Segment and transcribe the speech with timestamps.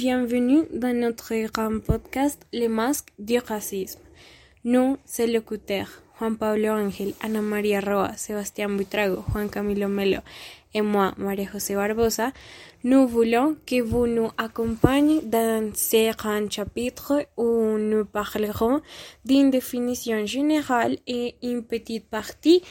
[0.00, 4.00] bienvenue dans notre grand podcast Les masques du racisme.
[4.64, 10.20] Nous, c'est locuteurs Juan Pablo Ángel, Ana María Roa, Sebastián Buitrago, Juan Camilo Melo
[10.72, 12.32] et moi, María-José Barbosa,
[12.82, 18.80] nous voulons que vous nous accompagniez dans ce grand chapitre où nous parlerons
[19.26, 22.62] d'une définition générale et une petite partie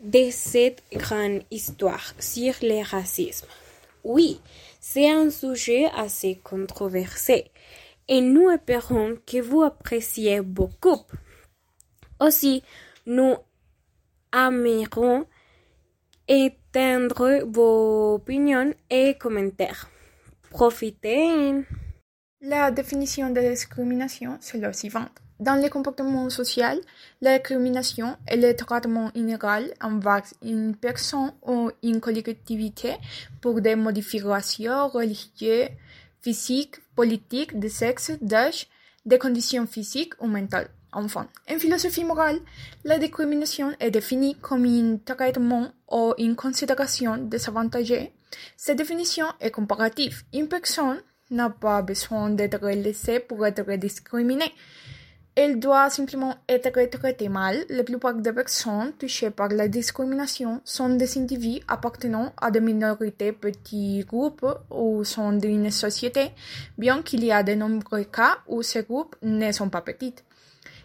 [0.00, 3.46] de cette grande histoire sur le racisme.
[4.04, 4.40] Oui,
[4.82, 7.50] c'est un sujet assez controversé
[8.08, 11.00] et nous espérons que vous appréciez beaucoup.
[12.18, 12.62] Aussi,
[13.06, 13.36] nous
[14.34, 15.24] aimerons
[16.28, 19.88] entendre vos opinions et commentaires.
[20.50, 21.64] Profitez!
[22.40, 25.21] La définition de discrimination, c'est la suivante.
[25.42, 26.78] Dans le comportement social,
[27.20, 32.94] la discrimination est le traitement inégal envers une personne ou une collectivité
[33.40, 35.70] pour des modifications religieuses,
[36.20, 38.68] physiques, politiques, de sexe, d'âge,
[39.04, 40.70] des conditions physiques ou mentales.
[40.92, 42.38] Enfin, en philosophie morale,
[42.84, 48.12] la discrimination est définie comme un traitement ou une considération désavantagée.
[48.56, 50.22] Cette définition est comparative.
[50.32, 54.52] Une personne n'a pas besoin d'être laissée pour être discriminée.
[55.34, 57.64] Elle doit simplement être traitée mal.
[57.70, 63.32] La plupart des personnes touchées par la discrimination sont des individus appartenant à des minorités,
[63.32, 66.32] petits groupes ou sont d'une société,
[66.76, 70.14] bien qu'il y a de nombreux cas où ces groupes ne sont pas petits.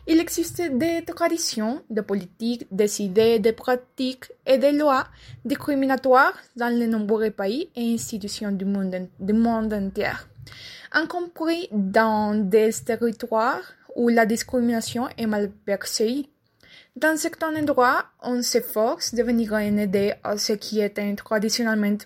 [0.07, 5.07] Il existe des traditions, des politiques, des idées, des pratiques et des lois
[5.43, 10.13] discriminatoires dans de nombreux pays et institutions du monde, du monde entier,
[10.95, 16.25] y compris dans des territoires où la discrimination est mal perçue.
[16.95, 21.97] Dans certains endroits, on s'efforce de venir en aide à ceux qui étaient traditionnellement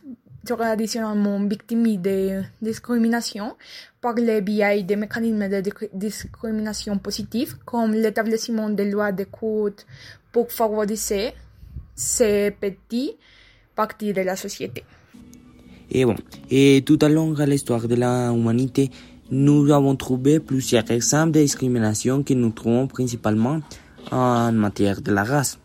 [0.44, 3.56] traditionnellement victimes de discrimination
[4.02, 5.62] par le biais des mécanismes de
[5.94, 9.86] discrimination positive, comme l'établissement de lois d'écoute
[10.32, 11.34] pour favoriser
[11.94, 13.14] ces petits
[13.76, 14.84] parties de la société.
[15.92, 16.16] Et bon,
[16.50, 18.90] et tout long de l'histoire de l'humanité,
[19.32, 23.62] nous avons trouvé plusieurs exemples de discrimination que nous trouvons principalement
[24.12, 25.58] en matière de la race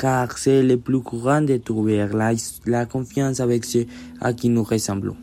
[0.00, 2.32] car c'est le plus courant de trouver la,
[2.64, 3.84] la confiance avec ceux
[4.20, 5.16] à qui nous ressemblons.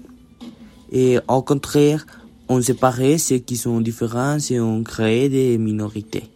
[0.92, 2.06] Et au contraire,
[2.48, 6.30] on séparait ceux qui sont différents et on créé des minorités.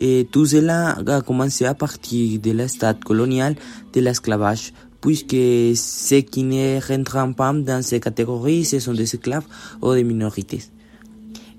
[0.00, 3.54] Et tout cela a commencé à partir de l'état colonial
[3.92, 5.36] de l'esclavage, puisque
[5.76, 9.46] ceux qui ne rentrent pas dans ces catégories, ce sont des esclaves
[9.82, 10.60] ou des minorités.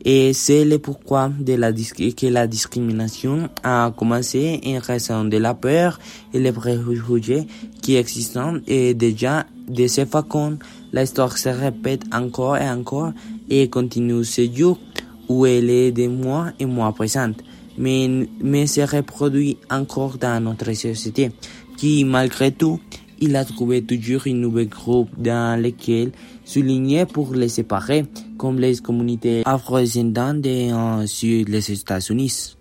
[0.05, 5.53] Et c'est le pourquoi de la que la discrimination a commencé en raison de la
[5.53, 5.99] peur
[6.33, 7.45] et les préjugés
[7.81, 10.57] qui existent et déjà de ce façon
[10.93, 13.11] l'histoire se répète encore et encore
[13.49, 14.79] et continue ce jour
[15.27, 17.43] où elle est de moins en moins présente
[17.77, 18.09] mais,
[18.41, 21.31] mais se reproduit encore dans notre société
[21.75, 22.79] qui malgré tout
[23.21, 26.11] il a trouvé toujours un nouveau groupe dans lequel
[26.45, 28.05] souligner pour les séparer,
[28.37, 32.57] comme les communautés afro-descendantes euh, sur les États-Unis.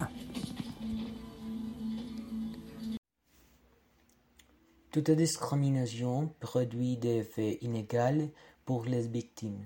[4.90, 8.30] Toute discrimination produit des effets inégaux
[8.64, 9.64] pour les victimes.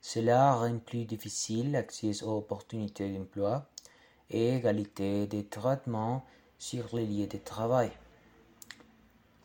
[0.00, 3.68] Cela rend plus difficile l'accès aux opportunités d'emploi
[4.30, 6.24] et égalité de traitement
[6.58, 7.90] sur les lieux de travail.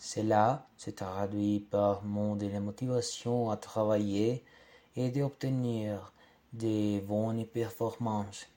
[0.05, 4.43] Cela se traduit par mon de la motivation à travailler
[4.97, 6.11] et d'obtenir
[6.51, 8.47] de bonnes performances.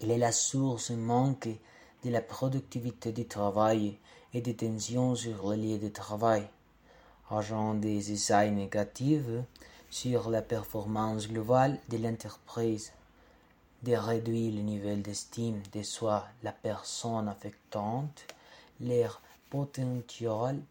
[0.00, 1.50] Il est la source manque
[2.02, 3.98] de la productivité du travail
[4.32, 6.48] et des tensions sur les lieux de travail,
[7.30, 9.44] agent des essais négatifs
[9.90, 12.94] sur la performance globale de l'entreprise,
[13.82, 18.24] de réduire le niveau d'estime de soi la personne affectante,
[18.80, 20.62] leur potentiel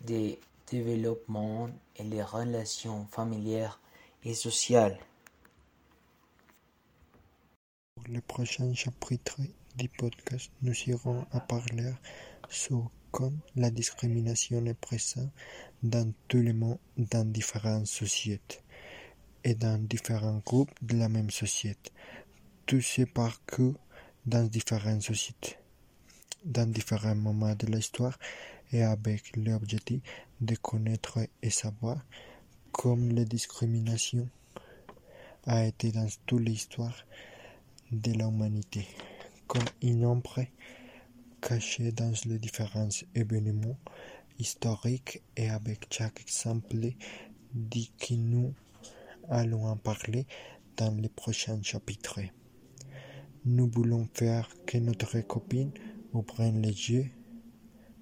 [0.00, 0.36] de
[0.70, 3.80] développement et les relations familières
[4.24, 4.98] et sociales.
[7.94, 9.40] Pour le prochain chapitre
[9.76, 11.92] du podcast, nous irons à parler
[12.48, 15.30] sur comment la discrimination est présente
[15.82, 18.60] dans tout le monde, dans différentes sociétés
[19.44, 21.92] et dans différents groupes de la même société.
[22.66, 23.74] Tout ce parcours
[24.26, 25.56] dans différentes sociétés
[26.44, 28.18] dans différents moments de l'histoire
[28.72, 30.00] et avec l'objectif
[30.40, 32.04] de connaître et savoir
[32.72, 34.28] comme la discrimination
[35.46, 36.96] a été dans toute l'histoire
[37.92, 38.86] de l'humanité,
[39.46, 40.44] comme une ombre
[41.40, 43.78] cachée dans les différents événements
[44.38, 46.76] historiques et avec chaque exemple
[47.52, 48.54] dit qui nous
[49.28, 50.26] allons en parler
[50.76, 52.20] dans les prochains chapitres.
[53.44, 55.70] Nous voulons faire que notre copine
[56.60, 57.10] les yeux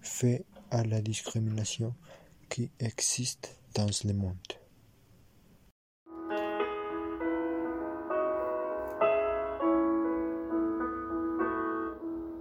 [0.00, 1.94] fait à la discrimination
[2.48, 4.61] qui existe dans le monde.